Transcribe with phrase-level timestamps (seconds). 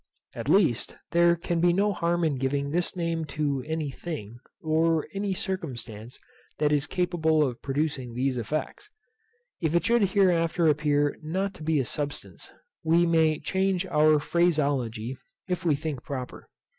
[0.33, 5.07] At least, there can be no harm in giving this name to any thing, or
[5.13, 6.17] any circumstance
[6.57, 8.89] that is capable of producing these effects.
[9.61, 12.49] If it should hereafter appear not to be a substance,
[12.83, 15.17] we may change our phraseology,
[15.47, 16.49] if we think proper.